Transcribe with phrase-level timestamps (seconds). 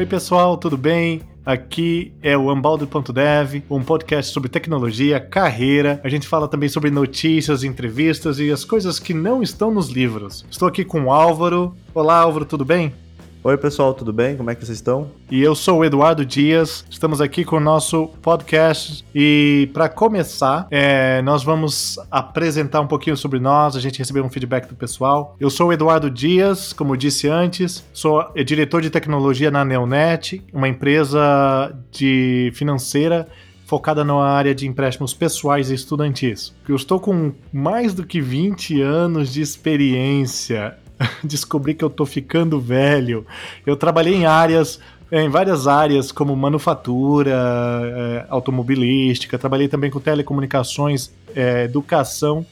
[0.00, 1.20] Oi, pessoal, tudo bem?
[1.44, 6.00] Aqui é o Ambaldo.dev, um podcast sobre tecnologia, carreira.
[6.02, 10.46] A gente fala também sobre notícias, entrevistas e as coisas que não estão nos livros.
[10.50, 11.76] Estou aqui com o Álvaro.
[11.92, 12.94] Olá, Álvaro, tudo bem?
[13.42, 14.36] Oi, pessoal, tudo bem?
[14.36, 15.10] Como é que vocês estão?
[15.30, 19.02] E eu sou o Eduardo Dias, estamos aqui com o nosso podcast.
[19.14, 24.28] E para começar, é, nós vamos apresentar um pouquinho sobre nós, a gente recebeu um
[24.28, 25.36] feedback do pessoal.
[25.40, 30.44] Eu sou o Eduardo Dias, como eu disse antes, sou diretor de tecnologia na Neonet,
[30.52, 33.26] uma empresa de financeira
[33.64, 36.52] focada na área de empréstimos pessoais e estudantis.
[36.68, 40.76] Eu estou com mais do que 20 anos de experiência
[41.24, 43.26] descobri que eu tô ficando velho.
[43.66, 51.10] Eu trabalhei em áreas, em várias áreas, como manufatura, é, automobilística, trabalhei também com telecomunicações,
[51.34, 52.44] é, educação,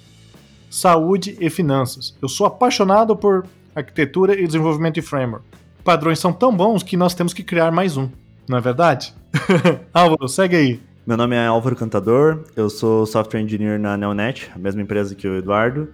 [0.70, 2.16] saúde e finanças.
[2.20, 5.44] Eu sou apaixonado por arquitetura e desenvolvimento de framework.
[5.84, 8.08] Padrões são tão bons que nós temos que criar mais um,
[8.48, 9.14] não é verdade?
[9.94, 10.80] Álvaro, segue aí.
[11.06, 15.26] Meu nome é Álvaro Cantador, eu sou software engineer na Neonet, a mesma empresa que
[15.26, 15.88] o Eduardo.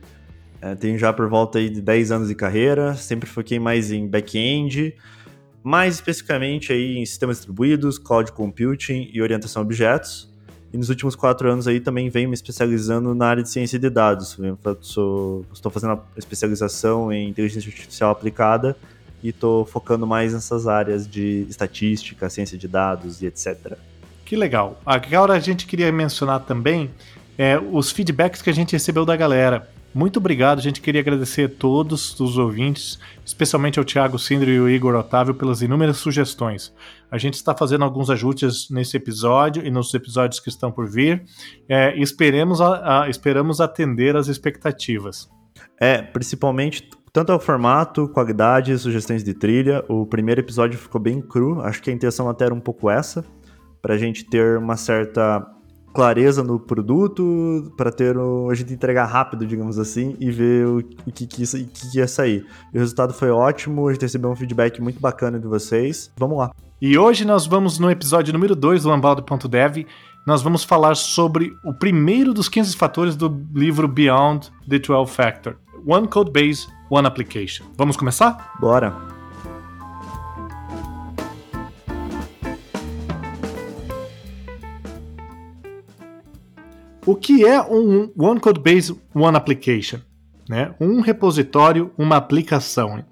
[0.65, 4.09] É, tenho já por volta aí de 10 anos de carreira, sempre foquei mais em
[4.09, 4.97] back-end,
[5.62, 10.33] mais especificamente aí em sistemas distribuídos, cloud computing e orientação a objetos.
[10.73, 13.91] E nos últimos quatro anos aí também venho me especializando na área de ciência de
[13.91, 14.39] dados.
[14.73, 18.75] Estou fazendo a especialização em inteligência artificial aplicada
[19.23, 23.77] e estou focando mais nessas áreas de estatística, ciência de dados e etc.
[24.25, 24.81] Que legal.
[24.87, 26.91] Agora a gente queria mencionar também
[27.37, 29.75] é, os feedbacks que a gente recebeu da galera.
[29.95, 34.59] Muito obrigado, a gente queria agradecer a todos os ouvintes, especialmente ao Thiago Sindri e
[34.59, 36.75] ao Igor Otávio pelas inúmeras sugestões.
[37.09, 41.23] A gente está fazendo alguns ajustes nesse episódio e nos episódios que estão por vir.
[41.69, 45.31] É, esperemos, a, a, esperamos atender às expectativas.
[45.78, 49.84] É, principalmente tanto ao formato, qualidade, sugestões de trilha.
[49.89, 53.24] O primeiro episódio ficou bem cru, acho que a intenção até era um pouco essa,
[53.80, 55.47] para a gente ter uma certa
[55.94, 60.78] clareza no produto para ter o, a gente entregar rápido, digamos assim, e ver o,
[60.78, 62.44] o que, que, que, que ia sair.
[62.72, 66.10] E o resultado foi ótimo, a gente recebeu um feedback muito bacana de vocês.
[66.18, 66.50] Vamos lá.
[66.82, 69.86] E hoje nós vamos no episódio número 2 do Lambaldo.dev,
[70.27, 75.56] nós vamos falar sobre o primeiro dos 15 fatores do livro Beyond the 12 Factor.
[75.86, 77.66] One Code Base, One Application.
[77.76, 78.55] Vamos começar?
[78.58, 79.14] Bora!
[87.07, 89.98] O que é um One Code Base One Application?
[90.48, 90.75] Né?
[90.81, 93.05] Um repositório, uma aplicação.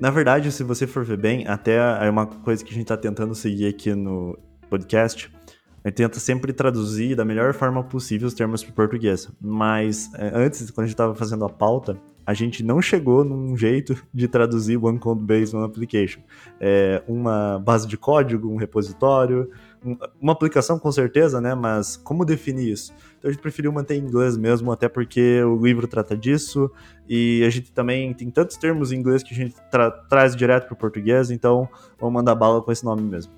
[0.00, 2.96] Na verdade, se você for ver bem, até é uma coisa que a gente está
[2.96, 4.36] tentando seguir aqui no
[4.68, 5.30] podcast.
[5.84, 9.30] A gente tenta sempre traduzir da melhor forma possível os termos para o português.
[9.40, 13.56] Mas é, antes, quando a gente estava fazendo a pauta, a gente não chegou num
[13.56, 16.20] jeito de traduzir One Code Base One Application.
[16.60, 19.48] É uma base de código, um repositório,
[20.20, 21.54] uma aplicação com certeza, né?
[21.54, 22.92] Mas como definir isso?
[23.18, 26.70] Então a gente preferiu manter em inglês mesmo, até porque o livro trata disso
[27.08, 30.66] e a gente também tem tantos termos em inglês que a gente tra traz direto
[30.66, 31.68] para o português, então
[31.98, 33.32] vamos mandar bala com esse nome mesmo.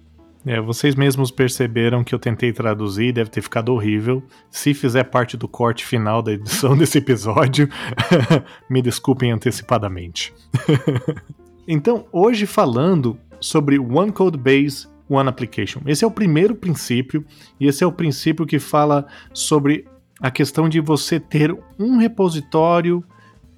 [0.46, 4.22] É, vocês mesmos perceberam que eu tentei traduzir, deve ter ficado horrível.
[4.50, 7.68] Se fizer parte do corte final da edição desse episódio,
[8.68, 10.32] me desculpem antecipadamente.
[11.68, 15.80] então, hoje falando sobre One Code Base One Application.
[15.86, 17.24] Esse é o primeiro princípio,
[17.58, 19.84] e esse é o princípio que fala sobre
[20.20, 23.04] a questão de você ter um repositório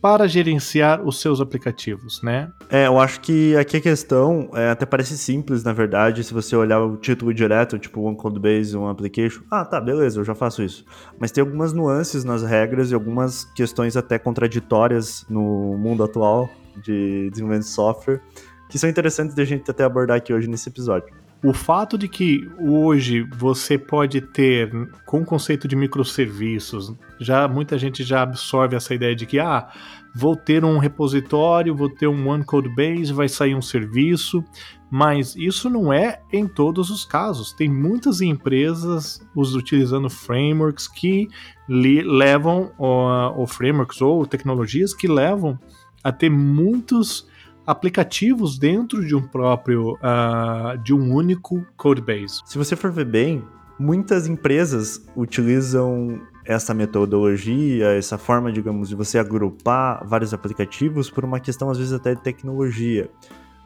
[0.00, 2.50] para gerenciar os seus aplicativos, né?
[2.68, 6.56] É, eu acho que aqui a questão é, até parece simples, na verdade, se você
[6.56, 10.34] olhar o título direto, tipo One Code Base, One Application, ah, tá, beleza, eu já
[10.34, 10.84] faço isso.
[11.20, 16.50] Mas tem algumas nuances nas regras e algumas questões até contraditórias no mundo atual
[16.82, 18.20] de desenvolvimento de software
[18.68, 21.21] que são interessantes de a gente até abordar aqui hoje nesse episódio.
[21.44, 24.70] O fato de que hoje você pode ter,
[25.04, 29.68] com o conceito de microserviços, já muita gente já absorve essa ideia de que ah,
[30.14, 34.44] vou ter um repositório, vou ter um one code base, vai sair um serviço,
[34.88, 37.52] mas isso não é em todos os casos.
[37.52, 41.28] Tem muitas empresas utilizando frameworks que
[41.68, 45.58] levam, ou frameworks ou tecnologias que levam
[46.04, 47.26] a ter muitos
[47.72, 52.40] aplicativos dentro de um próprio, uh, de um único codebase.
[52.44, 53.42] Se você for ver bem,
[53.78, 61.40] muitas empresas utilizam essa metodologia, essa forma, digamos, de você agrupar vários aplicativos por uma
[61.40, 63.08] questão, às vezes, até de tecnologia.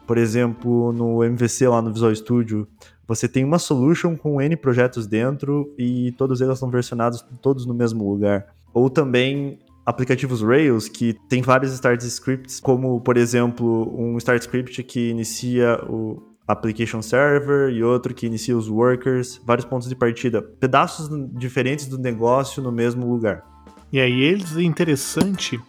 [0.05, 2.67] Por exemplo, no MVC, lá no Visual Studio,
[3.07, 7.73] você tem uma solution com N projetos dentro e todos eles são versionados todos no
[7.73, 8.47] mesmo lugar.
[8.73, 14.83] Ou também aplicativos Rails que tem vários start scripts, como por exemplo um start script
[14.83, 20.41] que inicia o, application server e outro que inicia os workers, vários pontos de partida,
[20.41, 23.43] pedaços diferentes do negócio no mesmo lugar.
[23.91, 25.59] E aí eles é interessante,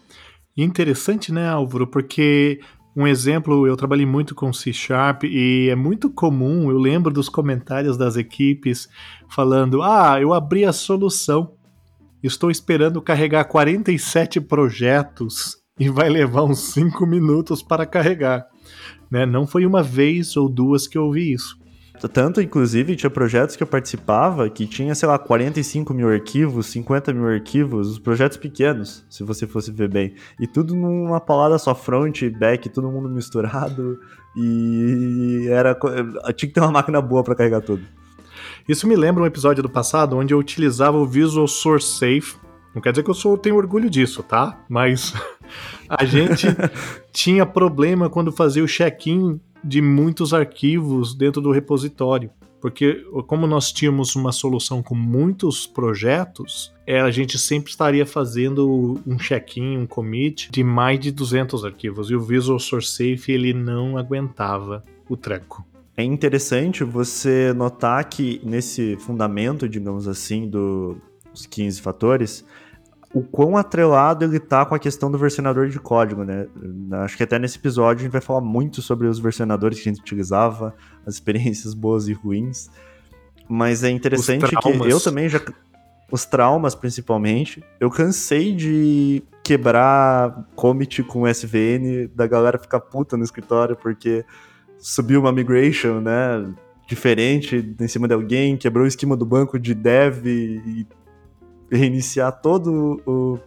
[0.56, 2.60] interessante, né, Álvaro, porque
[2.96, 7.28] um exemplo, eu trabalhei muito com C Sharp e é muito comum, eu lembro dos
[7.28, 8.88] comentários das equipes
[9.28, 11.57] falando: "Ah, eu abri a solução.
[12.22, 18.46] Estou esperando carregar 47 projetos e vai levar uns 5 minutos para carregar".
[19.10, 19.24] Né?
[19.24, 21.56] Não foi uma vez ou duas que eu ouvi isso.
[22.06, 27.12] Tanto, inclusive, tinha projetos que eu participava que tinha, sei lá, 45 mil arquivos, 50
[27.12, 30.14] mil arquivos, os projetos pequenos, se você fosse ver bem.
[30.38, 33.98] E tudo numa palavra só, front, back, todo mundo misturado.
[34.36, 35.74] E era.
[36.36, 37.82] Tinha que ter uma máquina boa para carregar tudo.
[38.68, 42.36] Isso me lembra um episódio do passado onde eu utilizava o Visual Source Safe.
[42.74, 44.62] Não quer dizer que eu sou, tenho orgulho disso, tá?
[44.68, 45.14] Mas
[45.88, 46.46] a gente
[47.10, 52.30] tinha problema quando fazia o check-in de muitos arquivos dentro do repositório.
[52.60, 59.00] Porque, como nós tínhamos uma solução com muitos projetos, é, a gente sempre estaria fazendo
[59.06, 62.10] um check-in, um commit de mais de 200 arquivos.
[62.10, 65.67] E o Visual Source Safe ele não aguentava o tranco.
[65.98, 70.96] É interessante você notar que nesse fundamento, digamos assim, do,
[71.32, 72.44] dos 15 fatores,
[73.12, 76.46] o quão atrelado ele tá com a questão do versionador de código, né?
[77.02, 79.92] Acho que até nesse episódio a gente vai falar muito sobre os versionadores que a
[79.92, 80.72] gente utilizava,
[81.04, 82.70] as experiências boas e ruins.
[83.48, 85.40] Mas é interessante que eu também já.
[86.12, 87.60] Os traumas, principalmente.
[87.80, 94.24] Eu cansei de quebrar commit com SVN, da galera ficar puta no escritório, porque
[94.78, 96.52] subiu uma migration, né?
[96.86, 100.86] Diferente em cima de alguém, quebrou o esquema do banco de dev e
[101.70, 103.38] reiniciar todo o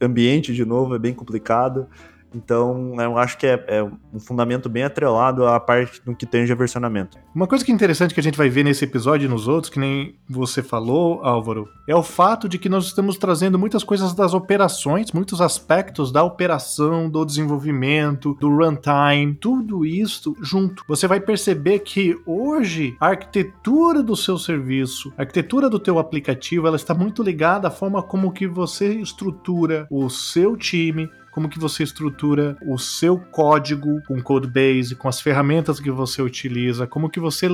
[0.00, 1.86] ambiente de novo é bem complicado.
[2.34, 6.52] Então, eu acho que é, é, um fundamento bem atrelado à parte do que tange
[6.52, 7.18] a versionamento.
[7.34, 9.72] Uma coisa que é interessante que a gente vai ver nesse episódio e nos outros,
[9.72, 14.14] que nem você falou, Álvaro, é o fato de que nós estamos trazendo muitas coisas
[14.14, 20.84] das operações, muitos aspectos da operação, do desenvolvimento, do runtime, tudo isso junto.
[20.88, 26.66] Você vai perceber que hoje a arquitetura do seu serviço, a arquitetura do teu aplicativo,
[26.66, 31.58] ela está muito ligada à forma como que você estrutura o seu time, como que
[31.58, 37.20] você estrutura o seu código com codebase, com as ferramentas que você utiliza, como que
[37.20, 37.46] você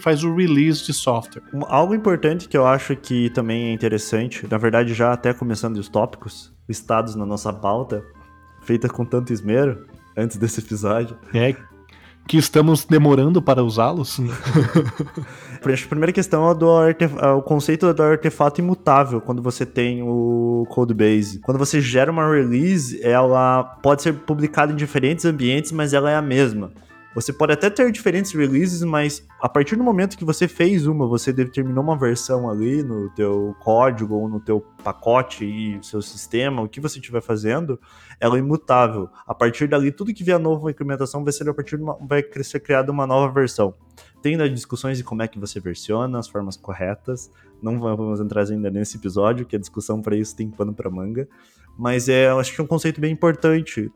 [0.00, 1.42] faz o release de software.
[1.68, 5.86] Algo importante que eu acho que também é interessante, na verdade já até começando os
[5.86, 8.02] tópicos listados na nossa pauta,
[8.62, 9.86] feita com tanto esmero
[10.16, 11.18] antes desse episódio.
[11.34, 11.54] É,
[12.26, 14.18] que estamos demorando para usá-los?
[15.62, 20.66] a primeira questão é, do é o conceito do artefato imutável quando você tem o
[20.70, 21.40] codebase.
[21.40, 26.16] Quando você gera uma release, ela pode ser publicada em diferentes ambientes, mas ela é
[26.16, 26.70] a mesma.
[27.16, 31.06] Você pode até ter diferentes releases, mas a partir do momento que você fez uma,
[31.06, 36.60] você determinou uma versão ali no teu código ou no teu pacote e seu sistema,
[36.60, 37.80] o que você estiver fazendo,
[38.20, 39.08] ela é imutável.
[39.26, 42.22] A partir dali, tudo que vier nova implementação vai ser a partir de uma, vai
[42.42, 43.72] ser criada uma nova versão.
[44.20, 47.30] Tem discussões de como é que você versiona, as formas corretas.
[47.62, 51.26] Não vamos entrar ainda nesse episódio, que a discussão para isso tem pano para manga.
[51.78, 53.90] Mas é, acho que é um conceito bem importante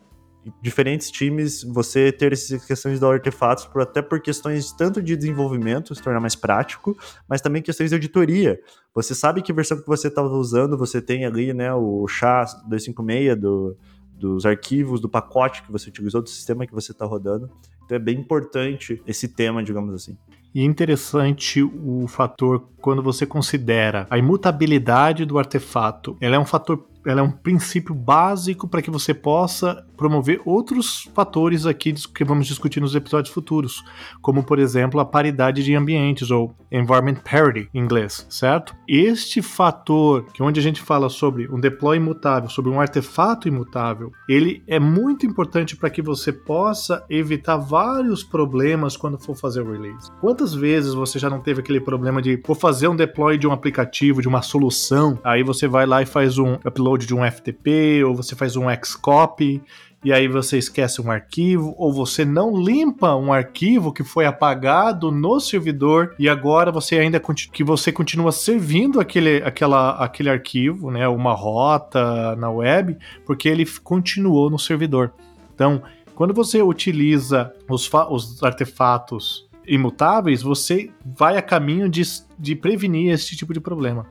[0.63, 5.94] diferentes times você ter essas questões de artefatos, por, até por questões tanto de desenvolvimento,
[5.94, 6.97] se tornar mais prático,
[7.29, 8.59] mas também questões de auditoria.
[8.94, 13.77] Você sabe que versão que você estava usando, você tem ali né, o SHA-256 do,
[14.19, 17.51] dos arquivos, do pacote que você utilizou, do sistema que você está rodando.
[17.85, 20.17] Então é bem importante esse tema, digamos assim.
[20.55, 26.17] E interessante o fator quando você considera a imutabilidade do artefato.
[26.20, 31.10] Ela é um fator ela é um princípio básico para que você possa promover outros
[31.14, 33.84] fatores aqui que vamos discutir nos episódios futuros,
[34.22, 38.74] como por exemplo a paridade de ambientes ou environment parity em inglês, certo?
[38.88, 43.46] Este fator, que é onde a gente fala sobre um deploy imutável, sobre um artefato
[43.46, 49.60] imutável, ele é muito importante para que você possa evitar vários problemas quando for fazer
[49.60, 50.10] o release.
[50.20, 53.52] Quantas vezes você já não teve aquele problema de vou fazer um deploy de um
[53.52, 57.25] aplicativo, de uma solução, aí você vai lá e faz um upload upload de um
[57.31, 59.63] FTP, ou você faz um Xcopy,
[60.03, 65.13] e aí você esquece um arquivo, ou você não limpa um arquivo que foi apagado
[65.13, 67.20] no servidor e agora você ainda
[67.53, 73.67] que você continua servindo aquele, aquela, aquele arquivo, né, uma rota na web, porque ele
[73.85, 75.13] continuou no servidor.
[75.55, 75.82] Então,
[76.15, 82.03] quando você utiliza os, os artefatos imutáveis, você vai a caminho de,
[82.39, 84.06] de prevenir esse tipo de problema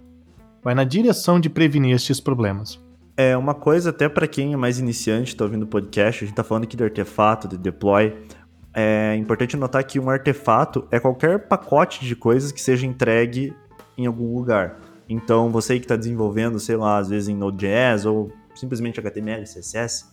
[0.64, 2.80] vai na direção de prevenir estes problemas.
[3.16, 6.34] É uma coisa até para quem é mais iniciante, está ouvindo o podcast, a gente
[6.34, 8.16] está falando aqui de artefato, de deploy.
[8.74, 13.54] é importante notar que um artefato é qualquer pacote de coisas que seja entregue
[13.98, 14.80] em algum lugar.
[15.10, 20.06] Então, você que está desenvolvendo, sei lá, às vezes em Node.js ou simplesmente HTML, CSS,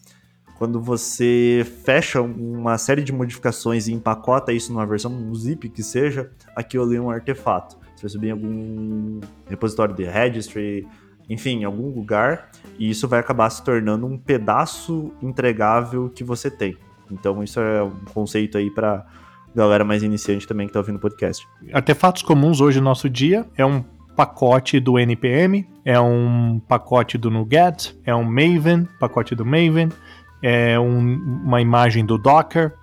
[0.59, 5.83] quando você fecha uma série de modificações e empacota isso numa versão, um zip que
[5.83, 7.77] seja, aquilo ali é um artefato.
[7.97, 10.87] Você vai subir em algum repositório de registry,
[11.29, 16.51] enfim, em algum lugar, e isso vai acabar se tornando um pedaço entregável que você
[16.51, 16.77] tem.
[17.11, 19.05] Então, isso é um conceito aí para
[19.55, 21.49] galera mais iniciante também que está ouvindo o podcast.
[21.73, 23.83] Artefatos comuns hoje no nosso dia é um
[24.15, 29.89] pacote do NPM, é um pacote do NuGet, é um Maven, pacote do Maven,
[30.43, 32.75] é um, uma imagem do Docker.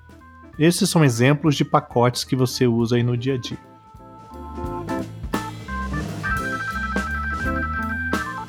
[0.57, 3.57] Esses são exemplos de pacotes que você usa aí no dia a dia.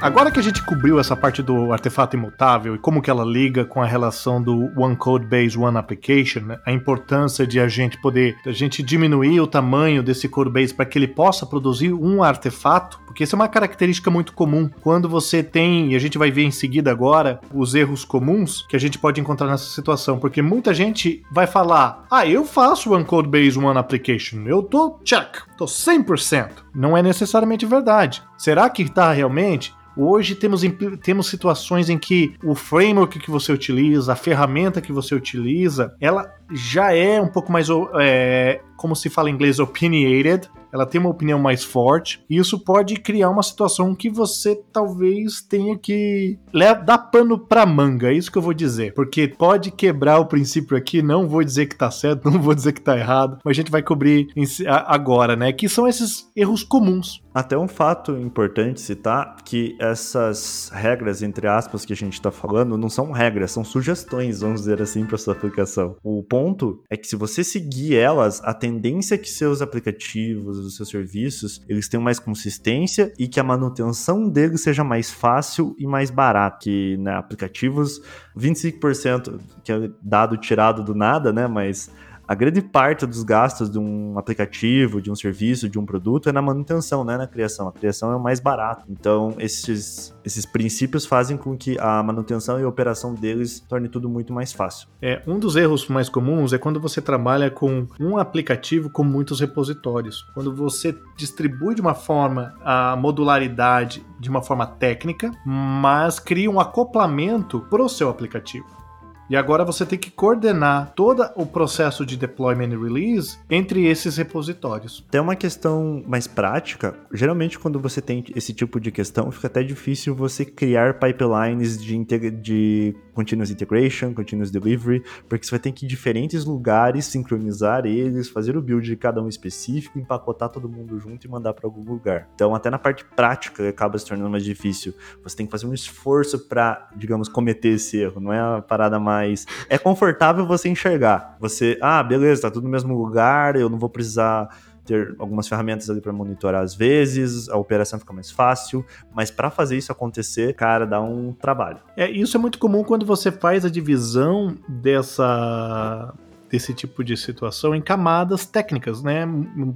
[0.04, 3.64] Agora que a gente cobriu essa parte do artefato imutável e como que ela liga
[3.64, 6.58] com a relação do One Code Base One Application, né?
[6.66, 10.84] a importância de a gente poder, a gente diminuir o tamanho desse code base para
[10.84, 14.68] que ele possa produzir um artefato, porque isso é uma característica muito comum.
[14.82, 18.76] Quando você tem, e a gente vai ver em seguida agora, os erros comuns que
[18.76, 23.06] a gente pode encontrar nessa situação, porque muita gente vai falar: "Ah, eu faço One
[23.06, 26.64] Code Base One Application, eu tô check, tô 100%".
[26.74, 28.22] Não é necessariamente verdade.
[28.36, 29.74] Será que está realmente?
[29.96, 30.62] Hoje temos,
[31.02, 36.34] temos situações em que o framework que você utiliza, a ferramenta que você utiliza, ela
[36.50, 37.68] já é um pouco mais,
[38.00, 42.58] é, como se fala em inglês, opinionated, ela tem uma opinião mais forte, e isso
[42.58, 46.36] pode criar uma situação que você talvez tenha que
[46.84, 50.76] dar pano pra manga, é isso que eu vou dizer, porque pode quebrar o princípio
[50.76, 53.54] aqui, não vou dizer que tá certo, não vou dizer que tá errado, mas a
[53.54, 54.26] gente vai cobrir
[54.66, 57.22] agora, né, que são esses erros comuns.
[57.34, 62.78] Até um fato importante citar que essas regras, entre aspas, que a gente está falando,
[62.78, 65.96] não são regras, são sugestões, vamos dizer assim, para sua aplicação.
[66.00, 70.76] O ponto é que se você seguir elas, a tendência é que seus aplicativos, os
[70.76, 75.88] seus serviços, eles tenham mais consistência e que a manutenção deles seja mais fácil e
[75.88, 76.58] mais barata.
[76.62, 78.00] Que né, aplicativos,
[78.36, 81.48] 25% que é dado tirado do nada, né?
[81.48, 81.90] Mas
[82.26, 86.32] a grande parte dos gastos de um aplicativo, de um serviço, de um produto é
[86.32, 87.68] na manutenção, né, na criação.
[87.68, 88.84] A criação é o mais barato.
[88.88, 94.08] Então, esses, esses princípios fazem com que a manutenção e a operação deles torne tudo
[94.08, 94.88] muito mais fácil.
[95.00, 99.40] É, um dos erros mais comuns é quando você trabalha com um aplicativo com muitos
[99.40, 100.22] repositórios.
[100.34, 106.58] Quando você distribui de uma forma a modularidade de uma forma técnica, mas cria um
[106.58, 108.83] acoplamento para o seu aplicativo.
[109.28, 114.16] E agora você tem que coordenar todo o processo de deployment e release entre esses
[114.16, 115.04] repositórios.
[115.10, 116.94] Tem uma questão mais prática.
[117.12, 122.04] Geralmente, quando você tem esse tipo de questão, fica até difícil você criar pipelines de,
[122.30, 127.86] de continuous integration, continuous delivery, porque você vai ter que ir em diferentes lugares, sincronizar
[127.86, 131.66] eles, fazer o build de cada um específico, empacotar todo mundo junto e mandar para
[131.66, 132.28] algum lugar.
[132.34, 134.92] Então, até na parte prática, acaba se tornando mais difícil.
[135.22, 138.20] Você tem que fazer um esforço para, digamos, cometer esse erro.
[138.20, 141.36] Não é a parada mais é confortável você enxergar.
[141.40, 144.48] Você, ah, beleza, tá tudo no mesmo lugar, eu não vou precisar
[144.84, 149.50] ter algumas ferramentas ali para monitorar às vezes, a operação fica mais fácil, mas para
[149.50, 151.78] fazer isso acontecer, cara, dá um trabalho.
[151.96, 156.12] É, isso é muito comum quando você faz a divisão dessa
[156.50, 159.26] desse tipo de situação em camadas técnicas, né?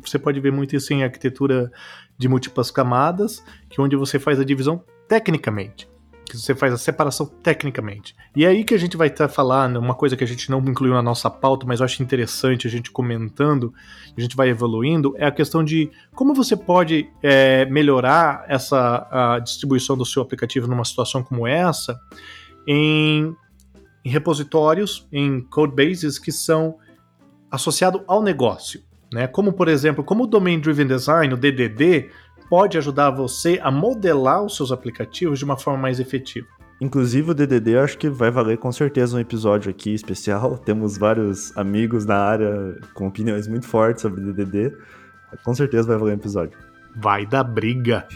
[0.01, 1.73] Você pode ver muito isso em arquitetura
[2.17, 5.89] de múltiplas camadas, que é onde você faz a divisão tecnicamente
[6.29, 8.15] que você faz a separação tecnicamente.
[8.37, 10.51] E é aí que a gente vai estar tá falando, uma coisa que a gente
[10.51, 13.73] não incluiu na nossa pauta, mas eu acho interessante a gente comentando,
[14.17, 19.39] a gente vai evoluindo, é a questão de como você pode é, melhorar essa a
[19.39, 21.99] distribuição do seu aplicativo numa situação como essa
[22.67, 23.35] em,
[24.05, 26.77] em repositórios, em codebases que são
[27.51, 28.83] associados ao negócio.
[29.13, 29.27] Né?
[29.27, 32.11] Como, por exemplo, como o Domain Driven Design, o DDD,
[32.49, 36.47] pode ajudar você a modelar os seus aplicativos de uma forma mais efetiva.
[36.81, 40.57] Inclusive o DDD eu acho que vai valer com certeza um episódio aqui especial.
[40.65, 44.77] Temos vários amigos na área com opiniões muito fortes sobre o DDD.
[45.43, 46.57] Com certeza vai valer um episódio.
[46.97, 48.07] Vai dar briga.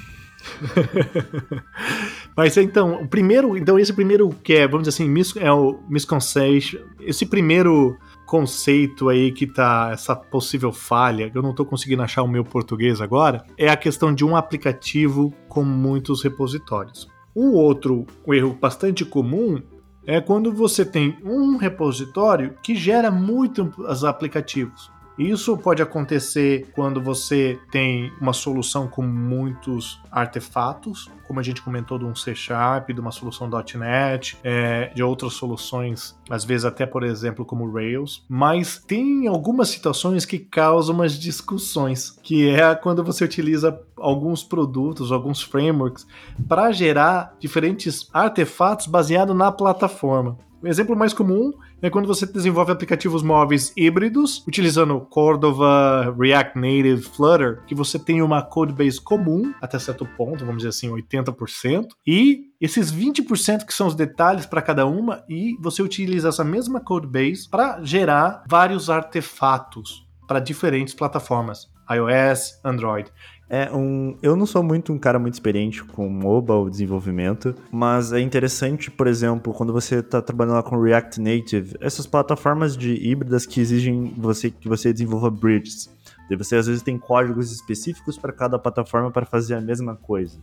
[2.37, 6.81] Mas então, o primeiro, então esse primeiro que é, vamos dizer assim, é o misconception,
[7.01, 7.97] esse primeiro
[8.27, 13.01] conceito aí que tá essa possível falha, eu não tô conseguindo achar o meu português
[13.01, 17.07] agora, é a questão de um aplicativo com muitos repositórios.
[17.37, 19.61] Um outro erro bastante comum
[20.07, 24.91] é quando você tem um repositório que gera muitos aplicativos.
[25.19, 31.99] Isso pode acontecer quando você tem uma solução com muitos artefatos, como a gente comentou
[31.99, 36.87] de um C Sharp, de uma solução .NET, é, de outras soluções, às vezes até,
[36.87, 38.25] por exemplo, como Rails.
[38.28, 45.12] Mas tem algumas situações que causam umas discussões, que é quando você utiliza alguns produtos,
[45.12, 46.07] alguns frameworks,
[46.49, 50.37] para gerar diferentes artefatos baseados na plataforma.
[50.62, 51.52] O exemplo mais comum
[51.83, 58.23] é quando você desenvolve aplicativos móveis híbridos, utilizando Cordova, React Native, Flutter, que você tem
[58.23, 63.89] uma codebase comum, até certo ponto, vamos dizer assim, 80%, e esses 20% que são
[63.89, 70.07] os detalhes para cada uma, e você utiliza essa mesma codebase para gerar vários artefatos
[70.29, 73.11] para diferentes plataformas, iOS, Android.
[73.54, 78.18] É um, eu não sou muito um cara muito experiente com mobile desenvolvimento, mas é
[78.18, 83.44] interessante, por exemplo, quando você está trabalhando lá com React Native, essas plataformas de híbridas
[83.44, 85.90] que exigem você que você desenvolva bridges.
[86.35, 90.38] Você às vezes tem códigos específicos para cada plataforma para fazer a mesma coisa.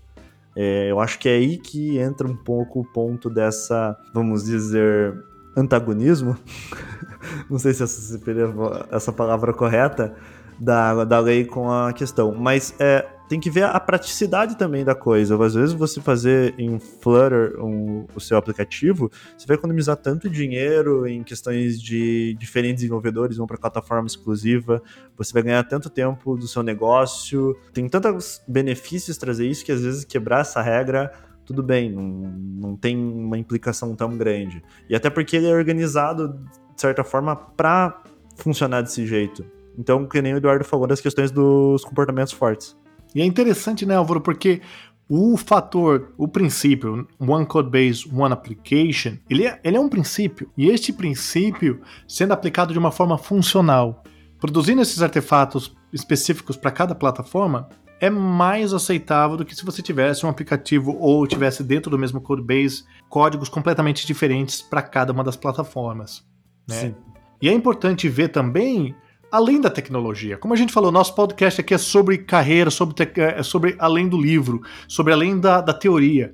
[0.55, 5.17] É, eu acho que é aí que entra um pouco o ponto dessa, vamos dizer,
[5.57, 6.37] antagonismo.
[7.49, 8.19] não sei se essa,
[8.91, 10.15] essa palavra correta,
[10.59, 12.33] da, da lei com a questão.
[12.35, 15.41] Mas é, tem que ver a praticidade também da coisa.
[15.43, 21.07] Às vezes você fazer em Flutter um, o seu aplicativo, você vai economizar tanto dinheiro
[21.07, 24.81] em questões de diferentes desenvolvedores vão para plataforma exclusiva,
[25.15, 27.55] você vai ganhar tanto tempo do seu negócio.
[27.71, 31.11] Tem tantos benefícios trazer isso que às vezes quebrar essa regra
[31.45, 34.61] tudo bem, não, não tem uma implicação tão grande.
[34.87, 36.39] E até porque ele é organizado,
[36.75, 38.03] de certa forma, para
[38.35, 39.43] funcionar desse jeito.
[39.79, 42.75] Então, que nem o Eduardo falou das questões dos comportamentos fortes.
[43.15, 44.62] E é interessante, né, Álvaro, porque
[45.07, 50.51] o fator, o princípio, One Code Base, One Application, ele é, ele é um princípio.
[50.57, 54.03] E este princípio, sendo aplicado de uma forma funcional,
[54.38, 57.69] produzindo esses artefatos específicos para cada plataforma,
[58.01, 62.19] é mais aceitável do que se você tivesse um aplicativo ou tivesse dentro do mesmo
[62.19, 66.24] code base códigos completamente diferentes para cada uma das plataformas.
[66.67, 66.75] Né?
[66.75, 66.95] Sim.
[67.41, 68.94] E é importante ver também
[69.31, 70.37] além da tecnologia.
[70.37, 74.20] Como a gente falou, nosso podcast aqui é sobre carreira, sobre, é sobre além do
[74.20, 76.33] livro, sobre além da, da teoria.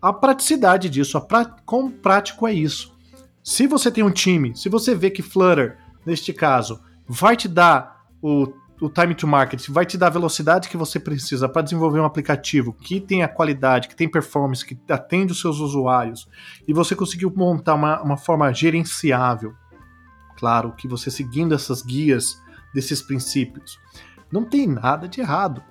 [0.00, 2.96] A praticidade disso, a pra, quão prático é isso.
[3.42, 8.04] Se você tem um time, se você vê que Flutter, neste caso, vai te dar
[8.20, 11.98] o, o time to market, vai te dar a velocidade que você precisa para desenvolver
[11.98, 16.28] um aplicativo que tem a qualidade, que tem performance, que atende os seus usuários,
[16.66, 19.54] e você conseguiu montar uma, uma forma gerenciável,
[20.38, 22.40] claro que você seguindo essas guias
[22.72, 23.78] desses princípios.
[24.30, 25.62] Não tem nada de errado.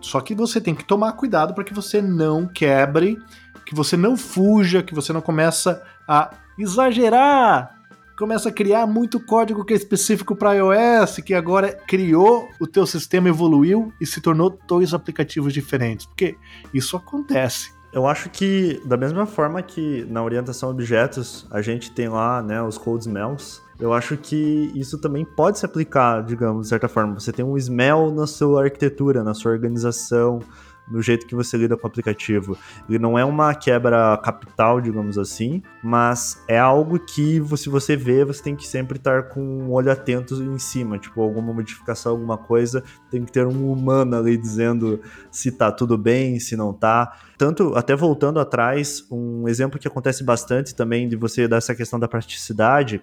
[0.00, 3.18] Só que você tem que tomar cuidado para que você não quebre,
[3.66, 7.76] que você não fuja, que você não começa a exagerar,
[8.18, 12.86] começa a criar muito código que é específico para iOS, que agora criou, o teu
[12.86, 16.36] sistema evoluiu e se tornou dois aplicativos diferentes, porque
[16.72, 17.76] isso acontece.
[17.92, 22.42] Eu acho que da mesma forma que na orientação a objetos a gente tem lá,
[22.42, 26.88] né, os code smells, eu acho que isso também pode se aplicar, digamos, de certa
[26.88, 27.14] forma.
[27.14, 30.40] Você tem um smell na sua arquitetura, na sua organização,
[30.88, 32.56] no jeito que você lida com o aplicativo.
[32.88, 38.24] Ele não é uma quebra capital, digamos assim, mas é algo que, se você vê,
[38.24, 40.98] você tem que sempre estar com um olho atento em cima.
[40.98, 45.98] Tipo, alguma modificação, alguma coisa, tem que ter um humano ali dizendo se tá tudo
[45.98, 47.18] bem, se não tá.
[47.36, 51.98] Tanto, até voltando atrás, um exemplo que acontece bastante também de você dar essa questão
[51.98, 53.02] da praticidade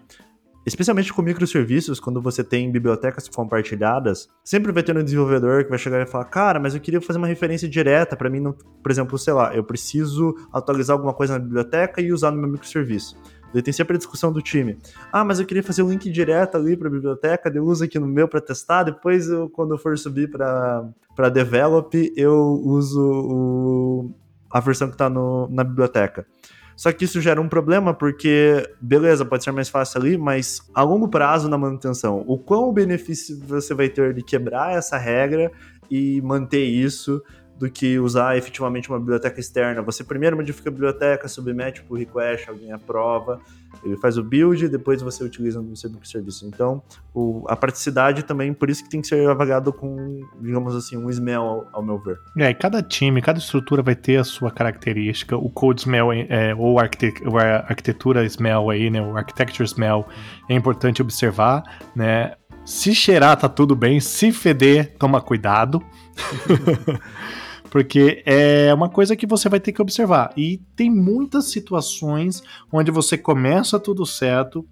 [0.65, 5.78] Especialmente com microserviços, quando você tem bibliotecas compartilhadas, sempre vai ter um desenvolvedor que vai
[5.78, 8.54] chegar e falar: Cara, mas eu queria fazer uma referência direta para mim, não...
[8.54, 12.49] por exemplo, sei lá, eu preciso atualizar alguma coisa na biblioteca e usar no meu
[12.49, 13.17] microserviço.
[13.54, 14.80] Daí tem sempre a discussão do time.
[15.12, 17.99] Ah, mas eu queria fazer um link direto ali para a biblioteca, eu uso aqui
[17.99, 24.15] no meu para testar, depois eu, quando eu for subir para develop, eu uso o,
[24.49, 26.26] a versão que está na biblioteca.
[26.75, 30.81] Só que isso gera um problema porque, beleza, pode ser mais fácil ali, mas a
[30.83, 35.51] longo prazo na manutenção, o quão benefício você vai ter de quebrar essa regra
[35.89, 37.21] e manter isso
[37.63, 39.82] do que usar efetivamente uma biblioteca externa.
[39.82, 43.39] Você primeiro modifica a biblioteca, submete por request, alguém aprova,
[43.86, 46.45] ele faz o build, depois você utiliza no seu serviço.
[46.45, 50.97] Então, o, a praticidade também, por isso que tem que ser avaliado com, digamos assim,
[50.97, 52.19] um smell, ao, ao meu ver.
[52.38, 55.38] É, e cada time, cada estrutura vai ter a sua característica.
[55.38, 60.06] O code smell, é, ou, arquite ou a arquitetura smell aí, né, o architecture smell,
[60.49, 61.63] é importante observar,
[61.95, 62.34] né,
[62.65, 64.02] se cheirar, tá tudo bem.
[64.02, 65.82] Se feder, toma cuidado.
[67.73, 70.31] porque é uma coisa que você vai ter que observar.
[70.38, 74.63] E tem muitas situações onde você começa tudo certo,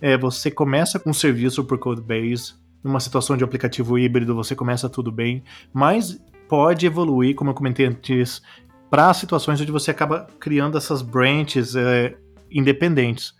[0.00, 4.88] é, você começa com um serviço por Codebase, numa situação de aplicativo híbrido você começa
[4.88, 8.42] tudo bem, mas pode evoluir, como eu comentei antes,
[8.90, 12.16] para situações onde você acaba criando essas branches é,
[12.50, 13.36] independentes.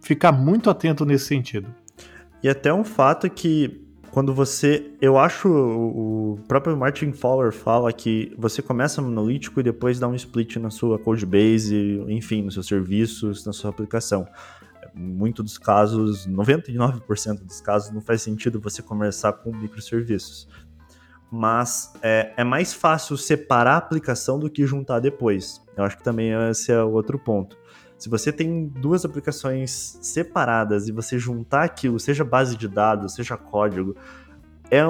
[0.00, 1.74] Ficar muito atento nesse sentido.
[2.40, 3.81] E até um fato que
[4.12, 4.92] quando você.
[5.00, 10.14] Eu acho o próprio Martin Fowler fala que você começa monolítico e depois dá um
[10.14, 14.28] split na sua code base, enfim, nos seus serviços, na sua aplicação.
[14.94, 20.46] Muito dos casos, 99% dos casos, não faz sentido você começar com microserviços
[21.34, 25.62] mas é, é, mais fácil separar a aplicação do que juntar depois.
[25.74, 27.56] Eu acho que também esse é outro ponto.
[28.02, 33.36] Se você tem duas aplicações separadas e você juntar aquilo, seja base de dados, seja
[33.36, 33.94] código,
[34.68, 34.84] é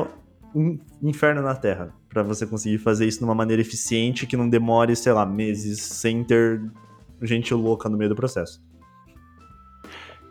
[0.54, 4.48] um inferno na Terra para você conseguir fazer isso de uma maneira eficiente que não
[4.48, 6.62] demore, sei lá, meses sem ter
[7.20, 8.64] gente louca no meio do processo.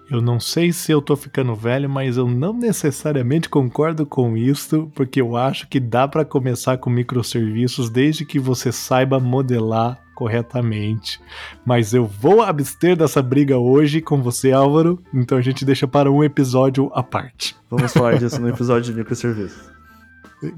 [0.09, 4.91] Eu não sei se eu tô ficando velho, mas eu não necessariamente concordo com isso,
[4.95, 11.19] porque eu acho que dá para começar com microserviços desde que você saiba modelar corretamente.
[11.65, 16.11] Mas eu vou abster dessa briga hoje com você, Álvaro, então a gente deixa para
[16.11, 17.55] um episódio à parte.
[17.71, 19.71] Vamos falar disso no episódio de microserviços.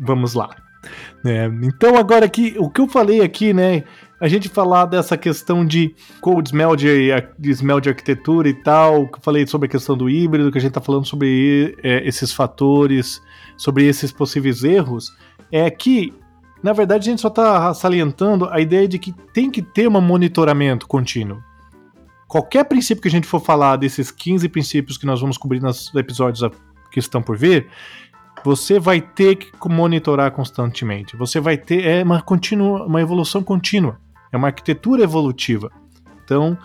[0.02, 0.50] Vamos lá.
[1.26, 3.86] É, então agora aqui, o que eu falei aqui, né?
[4.20, 9.08] a gente falar dessa questão de code smell de, de smell de arquitetura e tal,
[9.08, 12.06] que eu falei sobre a questão do híbrido, que a gente está falando sobre é,
[12.06, 13.22] esses fatores,
[13.56, 15.10] sobre esses possíveis erros,
[15.50, 16.14] é que,
[16.64, 20.02] na verdade, a gente só está salientando a ideia de que tem que ter um
[20.02, 21.44] monitoramento contínuo.
[22.28, 25.94] Qualquer princípio que a gente for falar desses 15 princípios que nós vamos cobrir nos
[25.94, 26.50] episódios
[26.90, 27.68] que estão por vir,
[28.44, 31.16] você vai ter que monitorar constantemente.
[31.18, 34.00] Você vai ter é uma contínua, uma evolução contínua
[34.32, 35.72] é uma arquitetura evolutiva.
[36.26, 36.58] Então,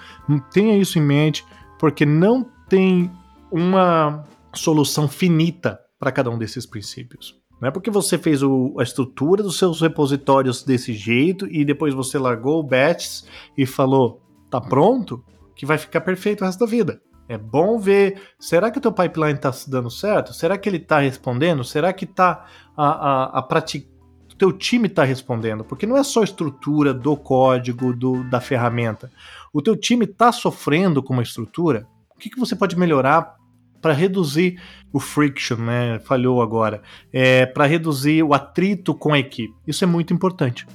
[0.50, 1.44] tenha isso em mente,
[1.78, 3.10] porque não tem
[3.50, 7.36] uma solução finita para cada um desses princípios.
[7.60, 11.92] Não é porque você fez o, a estrutura dos seus repositórios desse jeito e depois
[11.92, 13.22] você largou o batch
[13.56, 15.24] e falou, tá pronto,
[15.56, 17.02] que vai ficar perfeito o resto da vida.
[17.28, 20.32] É bom ver, será que o teu pipeline está dando certo?
[20.32, 21.62] Será que ele está respondendo?
[21.62, 23.42] Será que tá a, a, a,
[24.38, 29.10] teu time está respondendo, porque não é só a estrutura do código, do, da ferramenta.
[29.52, 31.86] O teu time está sofrendo com uma estrutura.
[32.14, 33.36] O que, que você pode melhorar
[33.80, 34.60] para reduzir
[34.92, 35.98] o friction, né?
[36.00, 36.82] Falhou agora.
[37.12, 39.54] É, para reduzir o atrito com a equipe.
[39.66, 40.66] Isso é muito importante.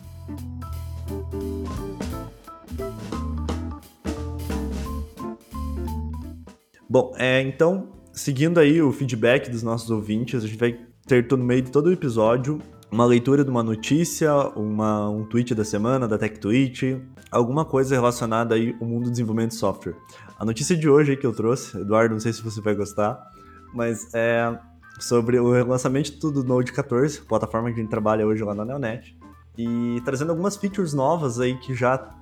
[6.89, 11.44] Bom, é, então, seguindo aí o feedback dos nossos ouvintes, a gente vai ter no
[11.44, 12.60] meio de todo o episódio
[12.92, 17.96] uma leitura de uma notícia, uma, um tweet da semana, da Tech Tweet, alguma coisa
[17.96, 19.96] relacionada aí ao mundo do desenvolvimento de software.
[20.43, 23.32] A notícia de hoje que eu trouxe, Eduardo, não sei se você vai gostar,
[23.73, 24.53] mas é
[24.99, 29.17] sobre o lançamento do Node 14, plataforma que a gente trabalha hoje lá na Neonet,
[29.58, 32.13] e trazendo algumas features novas aí que já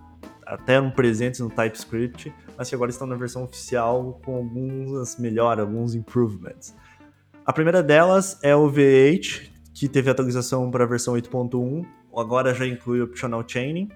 [0.46, 5.66] até eram presentes no TypeScript, mas que agora estão na versão oficial com algumas melhoras,
[5.66, 6.76] alguns improvements.
[7.44, 11.84] A primeira delas é o V8, que teve atualização para a versão 8.1,
[12.16, 13.90] agora já inclui o Optional Chaining,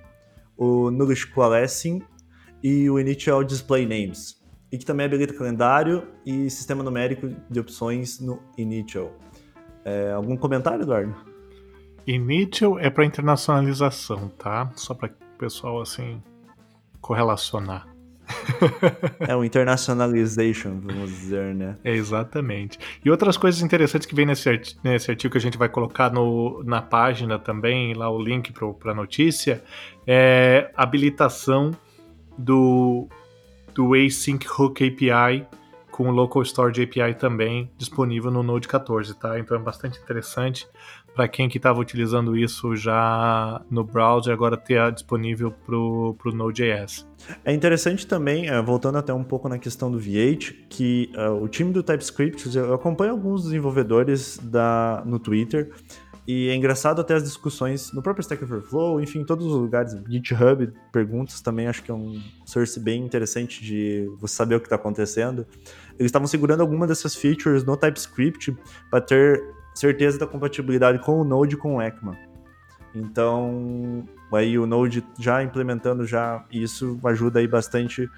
[0.57, 2.01] o Nullish Coalescing
[2.65, 8.19] e o Initial Display Names, e que também habilita calendário e sistema numérico de opções
[8.19, 9.15] no Initial.
[9.85, 11.15] É, algum comentário, Eduardo?
[12.07, 14.71] Initial é para internacionalização, tá?
[14.73, 16.19] Só para o pessoal assim
[16.99, 17.87] correlacionar.
[19.19, 21.77] é o internationalization, vamos dizer, né?
[21.83, 22.79] É, exatamente.
[23.05, 26.11] E outras coisas interessantes que vem nesse, artigo, nesse artigo que a gente vai colocar
[26.11, 29.63] no, na página também, lá o link para a notícia,
[30.07, 31.77] é habilitação
[32.37, 33.07] do,
[33.73, 35.45] do Async Hook API
[35.91, 39.39] com o Local Storage API também disponível no Node 14, tá?
[39.39, 40.67] Então é bastante interessante
[41.15, 47.07] para quem que estava utilizando isso já no browser, agora ter disponível para o Node.js.
[47.45, 51.47] É interessante também, eh, voltando até um pouco na questão do V8, que uh, o
[51.47, 55.71] time do TypeScript, eu acompanho alguns desenvolvedores da, no Twitter,
[56.27, 59.95] e é engraçado até as discussões no próprio Stack Overflow, enfim, em todos os lugares,
[60.09, 64.65] GitHub, perguntas também, acho que é um source bem interessante de você saber o que
[64.65, 65.45] está acontecendo.
[65.99, 68.57] Eles estavam segurando alguma dessas features no TypeScript
[68.89, 69.43] para ter
[69.75, 72.17] certeza da compatibilidade com o Node e com o ECMA.
[72.95, 78.09] Então, aí o Node já implementando já isso ajuda aí bastante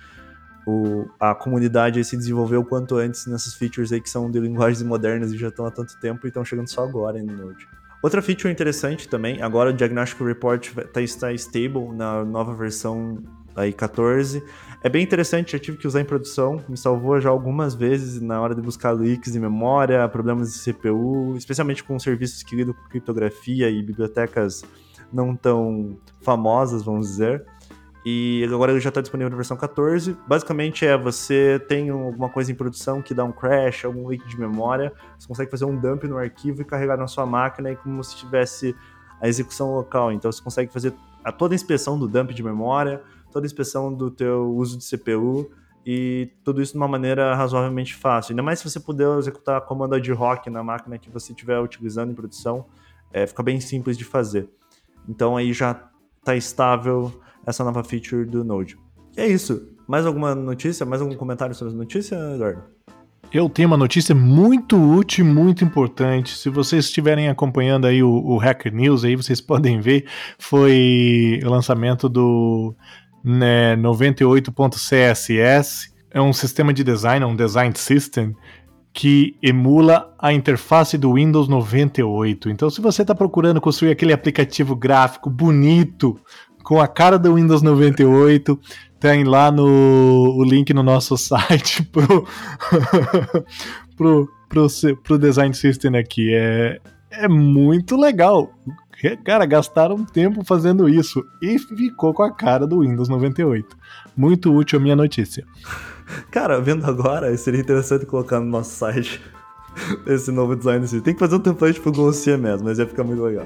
[0.65, 4.83] o, a comunidade se desenvolver o quanto antes nessas features aí que são de linguagens
[4.83, 7.67] modernas e já estão há tanto tempo e estão chegando só agora no Node.
[8.07, 13.21] Outra feature interessante também, agora o Diagnostic Report tá, está stable na nova versão
[13.53, 14.41] aí 14.
[14.81, 18.39] É bem interessante, já tive que usar em produção, me salvou já algumas vezes na
[18.39, 22.87] hora de buscar leaks de memória, problemas de CPU, especialmente com serviços que lidam com
[22.87, 24.63] criptografia e bibliotecas
[25.11, 27.45] não tão famosas, vamos dizer.
[28.09, 30.15] E agora ele já está disponível na versão 14.
[30.25, 34.39] Basicamente é você tem alguma coisa em produção que dá um crash, algum leak de
[34.39, 38.01] memória, você consegue fazer um dump no arquivo e carregar na sua máquina e como
[38.01, 38.73] se tivesse
[39.21, 40.09] a execução local.
[40.13, 43.93] Então você consegue fazer a toda a inspeção do dump de memória, toda a inspeção
[43.93, 45.51] do teu uso de CPU
[45.85, 48.31] e tudo isso de uma maneira razoavelmente fácil.
[48.31, 52.13] Ainda mais se você puder executar comando ad hoc na máquina que você estiver utilizando
[52.13, 52.67] em produção,
[53.11, 54.47] é, fica bem simples de fazer.
[55.09, 55.77] Então aí já
[56.21, 57.11] está estável
[57.47, 58.77] essa nova feature do Node.
[59.15, 59.69] E é isso.
[59.88, 60.86] Mais alguma notícia?
[60.86, 62.62] Mais algum comentário sobre a notícia, Eduardo?
[63.31, 66.38] Eu tenho uma notícia muito útil, muito importante.
[66.38, 70.05] Se vocês estiverem acompanhando aí o, o Hacker News, aí vocês podem ver,
[70.38, 72.75] foi o lançamento do
[73.23, 75.93] né, 98.css.
[76.12, 78.36] É um sistema de design, um design system
[78.93, 82.49] que emula a interface do Windows 98.
[82.49, 86.19] Então, se você está procurando construir aquele aplicativo gráfico bonito
[86.67, 88.60] com a cara do Windows 98,
[88.99, 92.27] tem lá no o link no nosso site pro,
[93.95, 94.67] pro, pro,
[95.01, 96.36] pro Design System aqui.
[96.36, 96.77] É,
[97.10, 98.51] é muito legal.
[99.23, 103.77] Cara, gastaram tempo fazendo isso e ficou com a cara do Windows 98.
[104.17, 105.45] Muito útil a minha notícia.
[106.32, 109.21] Cara, vendo agora, seria interessante colocar no nosso site
[110.06, 110.86] esse novo design.
[111.01, 113.45] Tem que fazer um template pro Glossier mesmo, mas ia ficar muito legal.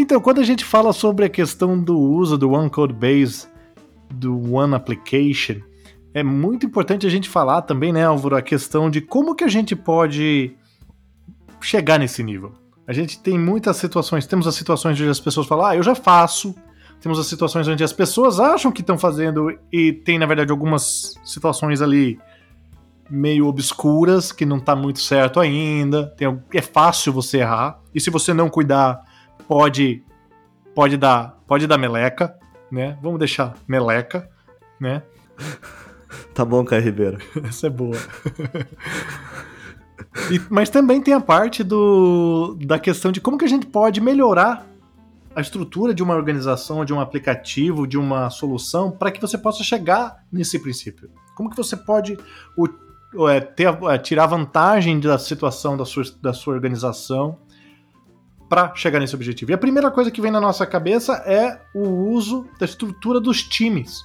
[0.00, 3.48] Então, quando a gente fala sobre a questão do uso do One Code Base,
[4.08, 5.56] do One Application,
[6.14, 9.48] é muito importante a gente falar também, né, Álvaro, a questão de como que a
[9.48, 10.56] gente pode
[11.60, 12.52] chegar nesse nível.
[12.86, 15.96] A gente tem muitas situações, temos as situações onde as pessoas falam, ah, eu já
[15.96, 16.54] faço.
[17.00, 21.18] Temos as situações onde as pessoas acham que estão fazendo e tem, na verdade, algumas
[21.24, 22.20] situações ali
[23.10, 26.06] meio obscuras, que não está muito certo ainda.
[26.16, 27.80] Tem, é fácil você errar.
[27.92, 29.07] E se você não cuidar,
[29.48, 30.04] pode
[30.74, 32.38] pode dar pode dar meleca,
[32.70, 32.98] né?
[33.02, 34.28] Vamos deixar meleca,
[34.78, 35.02] né?
[36.32, 37.18] Tá bom, Caio Ribeiro.
[37.44, 37.96] Essa é boa.
[40.30, 44.00] e, mas também tem a parte do, da questão de como que a gente pode
[44.00, 44.64] melhorar
[45.34, 49.64] a estrutura de uma organização, de um aplicativo, de uma solução, para que você possa
[49.64, 51.10] chegar nesse princípio.
[51.34, 52.16] Como que você pode
[52.56, 57.38] o, é, ter, é, tirar vantagem da situação da sua, da sua organização
[58.48, 59.50] para chegar nesse objetivo.
[59.50, 63.42] E a primeira coisa que vem na nossa cabeça é o uso da estrutura dos
[63.42, 64.04] times,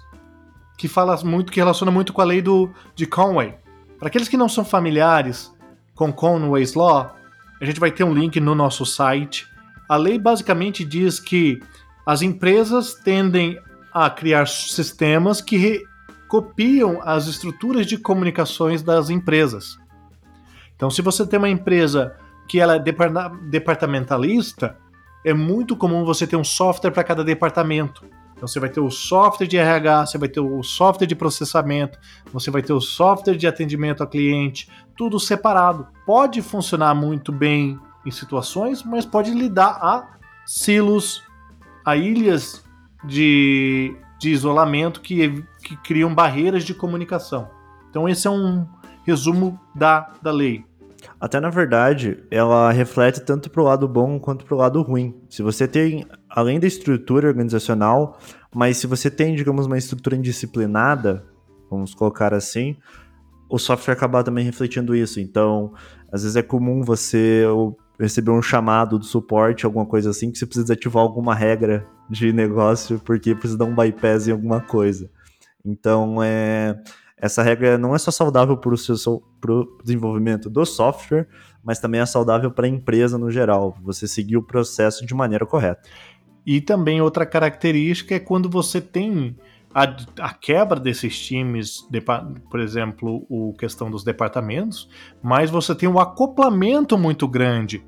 [0.78, 3.56] que fala muito, que relaciona muito com a lei do, de Conway.
[3.98, 5.54] Para aqueles que não são familiares
[5.96, 7.16] com Conway's Law,
[7.62, 9.48] a gente vai ter um link no nosso site.
[9.88, 11.62] A lei basicamente diz que
[12.06, 13.58] as empresas tendem
[13.94, 15.84] a criar sistemas que
[16.28, 19.78] copiam as estruturas de comunicações das empresas.
[20.76, 22.18] Então, se você tem uma empresa
[22.54, 22.80] que ela é
[23.50, 24.78] departamentalista,
[25.26, 28.06] é muito comum você ter um software para cada departamento.
[28.36, 31.98] Então você vai ter o software de RH, você vai ter o software de processamento,
[32.32, 35.88] você vai ter o software de atendimento ao cliente, tudo separado.
[36.06, 41.24] Pode funcionar muito bem em situações, mas pode lidar a silos,
[41.84, 42.64] a ilhas
[43.04, 47.50] de, de isolamento que, que criam barreiras de comunicação.
[47.90, 48.68] Então esse é um
[49.04, 50.64] resumo da, da lei.
[51.20, 55.16] Até na verdade, ela reflete tanto pro lado bom quanto pro lado ruim.
[55.30, 58.20] Se você tem, além da estrutura organizacional,
[58.54, 61.26] mas se você tem, digamos, uma estrutura indisciplinada,
[61.70, 62.78] vamos colocar assim,
[63.50, 65.20] o software acaba também refletindo isso.
[65.20, 65.74] Então,
[66.12, 67.44] às vezes é comum você
[68.00, 72.34] receber um chamado do suporte, alguma coisa assim, que você precisa desativar alguma regra de
[72.34, 75.10] negócio porque precisa dar um bypass em alguma coisa.
[75.66, 76.76] Então, é
[77.24, 81.26] essa regra não é só saudável para o desenvolvimento do software,
[81.64, 85.46] mas também é saudável para a empresa no geral, você seguir o processo de maneira
[85.46, 85.88] correta.
[86.46, 89.38] E também outra característica é quando você tem
[89.74, 89.84] a,
[90.20, 94.90] a, quebra desses times, de, por exemplo, o questão dos departamentos,
[95.24, 97.86] mas você tem um acoplamento muito grande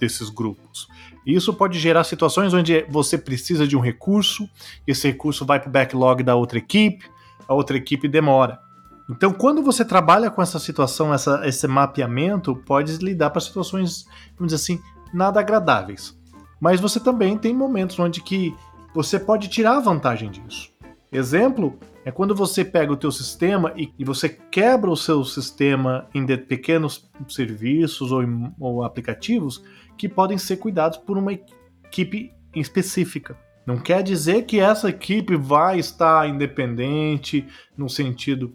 [0.00, 0.88] desses grupos.
[1.26, 4.48] Isso pode gerar situações onde você precisa de um recurso,
[4.86, 7.14] esse recurso vai para o backlog da outra equipe,
[7.48, 8.60] a outra equipe demora.
[9.08, 14.04] Então, quando você trabalha com essa situação, essa, esse mapeamento, pode lidar para situações,
[14.36, 14.82] vamos dizer assim,
[15.12, 16.18] nada agradáveis.
[16.60, 18.54] mas você também tem momentos onde que
[18.94, 20.72] você pode tirar vantagem disso.
[21.12, 26.08] Exemplo é quando você pega o teu sistema e, e você quebra o seu sistema
[26.14, 28.22] em pequenos serviços ou,
[28.58, 29.62] ou aplicativos
[29.98, 33.36] que podem ser cuidados por uma equipe específica.
[33.66, 37.44] Não quer dizer que essa equipe vai estar independente
[37.76, 38.54] no sentido.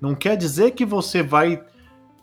[0.00, 1.62] Não quer dizer que você vai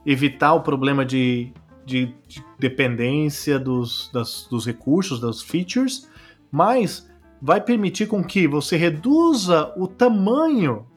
[0.04, 1.54] evitar o problema de,
[1.86, 6.10] de, de dependência dos, das, dos recursos, das features,
[6.52, 7.08] mas
[7.40, 10.88] vai permitir com que você reduza o tamanho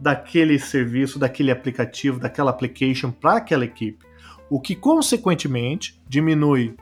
[0.00, 4.04] daquele serviço, daquele aplicativo, daquela application para aquela equipe,
[4.50, 6.76] o que consequentemente diminui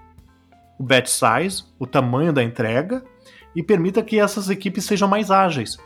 [0.79, 3.05] o batch size, o tamanho da entrega,
[3.55, 5.79] e permita que essas equipes sejam mais ágeis.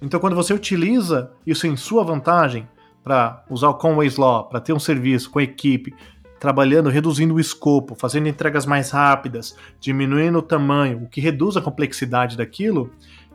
[0.00, 2.68] Então, quando você utiliza isso em sua vantagem
[3.04, 5.94] para usar o Conway's Law, para ter um serviço com equipe
[6.38, 11.60] trabalhando, reduzindo o escopo, fazendo entregas mais rápidas, diminuindo o tamanho, o que reduz a
[11.60, 12.90] complexidade daquilo,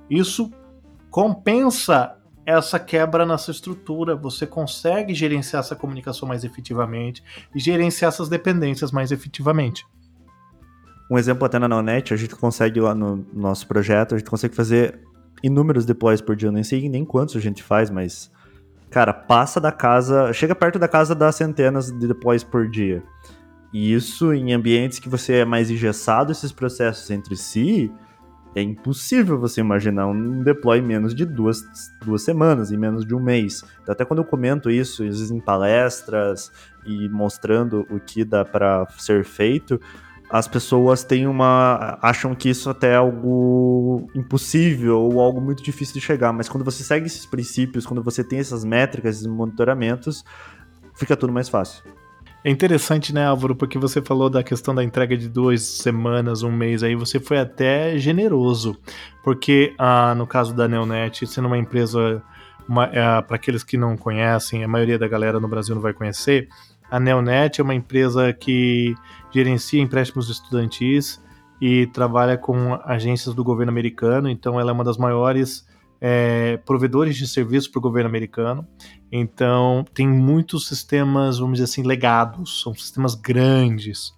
[0.10, 0.52] isso
[1.12, 4.16] compensa essa quebra nessa estrutura.
[4.16, 9.86] Você consegue gerenciar essa comunicação mais efetivamente e gerenciar essas dependências mais efetivamente.
[11.10, 14.56] Um exemplo até na Neonet, a gente consegue lá no nosso projeto, a gente consegue
[14.56, 15.00] fazer
[15.44, 16.48] inúmeros deploys por dia.
[16.48, 18.32] Eu nem sei nem quantos a gente faz, mas,
[18.90, 23.04] cara, passa da casa, chega perto da casa das centenas de deploys por dia.
[23.72, 27.92] E isso em ambientes que você é mais engessado esses processos entre si,
[28.56, 31.62] é impossível você imaginar um deploy em menos de duas,
[32.06, 33.66] duas semanas, em menos de um mês.
[33.82, 36.50] Então, até quando eu comento isso, às vezes em palestras
[36.86, 39.78] e mostrando o que dá para ser feito,
[40.38, 41.98] as pessoas têm uma.
[42.02, 46.34] acham que isso até é algo impossível ou algo muito difícil de chegar.
[46.34, 50.26] Mas quando você segue esses princípios, quando você tem essas métricas, esses monitoramentos,
[50.94, 51.86] fica tudo mais fácil.
[52.44, 56.52] É interessante, né, Álvaro, porque você falou da questão da entrega de duas semanas, um
[56.52, 58.78] mês, aí você foi até generoso.
[59.24, 62.22] Porque, ah, no caso da Neonet, sendo uma empresa,
[62.92, 66.50] é, para aqueles que não conhecem, a maioria da galera no Brasil não vai conhecer,
[66.90, 68.96] a Neonet é uma empresa que
[69.32, 71.22] gerencia empréstimos estudantis
[71.62, 75.66] e trabalha com agências do governo americano, então ela é uma das maiores
[76.00, 78.68] é, provedores de serviços para o governo americano.
[79.12, 84.14] Então tem muitos sistemas, vamos dizer assim, legados, são sistemas grandes.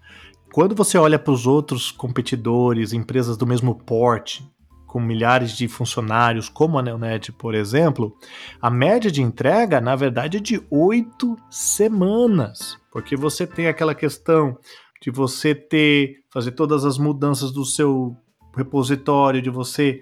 [0.51, 4.49] Quando você olha para os outros competidores, empresas do mesmo porte,
[4.97, 8.17] com milhares de funcionários, como a Neonet, por exemplo,
[8.59, 12.79] a média de entrega, na verdade, é de oito semanas.
[12.91, 14.57] Porque você tem aquela questão
[14.99, 18.17] de você ter, fazer todas as mudanças do seu
[18.55, 19.99] repositório, de você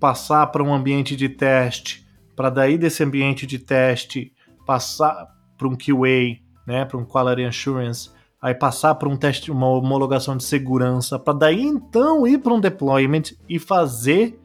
[0.00, 4.32] passar para um ambiente de teste, para daí desse ambiente de teste
[4.64, 8.08] passar para um QA, né, para um Quality Assurance,
[8.44, 12.60] aí passar para um teste, uma homologação de segurança, para daí então ir para um
[12.60, 14.38] deployment e fazer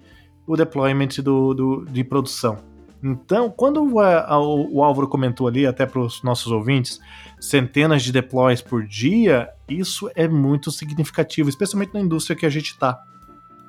[0.48, 2.60] o deployment do, do de produção.
[3.04, 6.98] Então, quando o, o, o Álvaro comentou ali, até para os nossos ouvintes,
[7.42, 12.72] centenas de deploys por dia, isso é muito significativo, especialmente na indústria que a gente
[12.72, 13.04] está,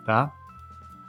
[0.07, 0.33] tá?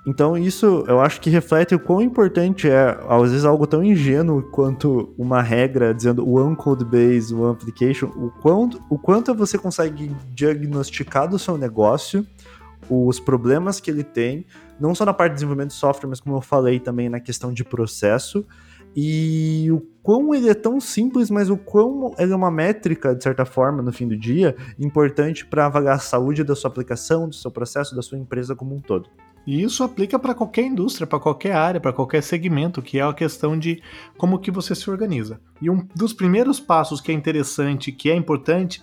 [0.06, 4.42] Então isso eu acho que reflete o quão importante é, às vezes, algo tão ingênuo
[4.42, 10.12] quanto uma regra dizendo one code base, one application, o quanto, o quanto você consegue
[10.34, 12.26] diagnosticar do seu negócio
[12.90, 14.46] os problemas que ele tem,
[14.80, 17.54] não só na parte de desenvolvimento de software, mas como eu falei também na questão
[17.54, 18.46] de processo,
[18.96, 23.24] e o quão ele é tão simples, mas o quão ele é uma métrica, de
[23.24, 27.36] certa forma, no fim do dia, importante para avaliar a saúde da sua aplicação, do
[27.36, 29.10] seu processo, da sua empresa como um todo.
[29.46, 33.14] E isso aplica para qualquer indústria, para qualquer área, para qualquer segmento, que é a
[33.14, 33.82] questão de
[34.18, 35.42] como que você se organiza.
[35.62, 38.82] E um dos primeiros passos que é interessante, que é importante,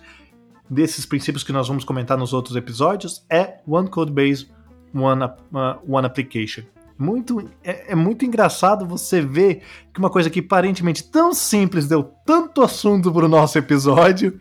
[0.69, 4.49] desses princípios que nós vamos comentar nos outros episódios, é One Code Base,
[4.93, 6.63] One, uh, one Application.
[6.97, 9.61] Muito, é, é, muito engraçado você ver
[9.93, 14.37] que uma coisa que aparentemente tão simples deu tanto assunto para o nosso episódio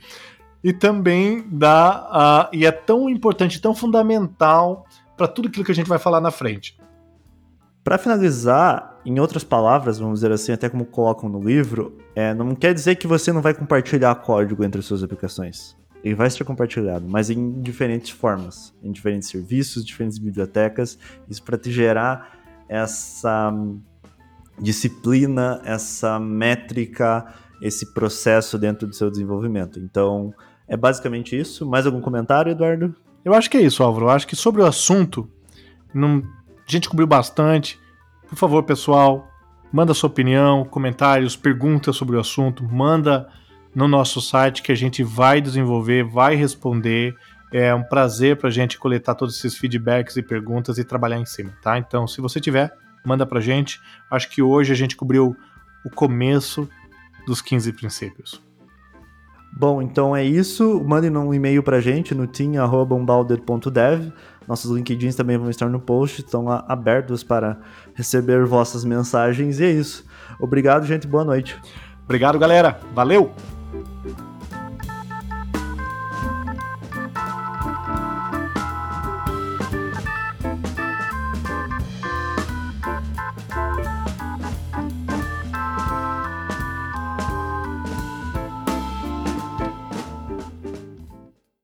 [0.62, 4.84] e também dá uh, e é tão importante, tão fundamental
[5.18, 6.78] para tudo aquilo que a gente vai falar na frente.
[7.82, 12.54] Para finalizar, em outras palavras, vamos dizer assim, até como colocam no livro, é, não
[12.54, 15.76] quer dizer que você não vai compartilhar código entre suas aplicações.
[16.04, 20.98] Ele vai ser compartilhado, mas em diferentes formas, em diferentes serviços, diferentes bibliotecas.
[21.28, 22.38] Isso para te gerar
[22.68, 23.52] essa
[24.60, 27.26] disciplina, essa métrica,
[27.60, 29.80] esse processo dentro do seu desenvolvimento.
[29.80, 30.32] Então,
[30.68, 31.66] é basicamente isso.
[31.66, 32.94] Mais algum comentário, Eduardo?
[33.24, 34.06] Eu acho que é isso, Álvaro.
[34.06, 35.28] Eu acho que sobre o assunto,
[35.92, 36.22] não...
[36.66, 37.78] a gente cobriu bastante.
[38.28, 39.28] Por favor, pessoal,
[39.72, 43.28] manda sua opinião, comentários, perguntas sobre o assunto, manda
[43.74, 47.14] no nosso site que a gente vai desenvolver, vai responder
[47.52, 51.50] É um prazer pra gente coletar todos esses feedbacks e perguntas e trabalhar em cima,
[51.62, 51.78] tá?
[51.78, 52.70] Então, se você tiver,
[53.04, 53.80] manda pra gente.
[54.10, 55.34] Acho que hoje a gente cobriu
[55.82, 56.68] o começo
[57.26, 58.47] dos 15 princípios.
[59.52, 60.82] Bom, então é isso.
[60.86, 64.12] Mandem um e-mail pra gente no team.unbounded.dev.
[64.46, 67.58] Nossos LinkedIns também vão estar no post, estão lá abertos para
[67.94, 69.60] receber vossas mensagens.
[69.60, 70.06] E é isso.
[70.40, 71.06] Obrigado, gente.
[71.06, 71.60] Boa noite.
[72.04, 72.80] Obrigado, galera.
[72.94, 73.32] Valeu!